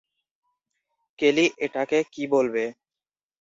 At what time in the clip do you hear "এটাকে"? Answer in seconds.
1.65-1.99